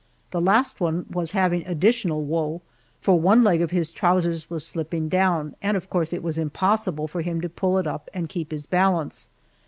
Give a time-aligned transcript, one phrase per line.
[0.31, 2.63] The last one was having additional woe,
[3.01, 7.07] for one leg of his trousers was slipping down, and of course it was impossible
[7.07, 9.29] for him to pull it up and keep his balance.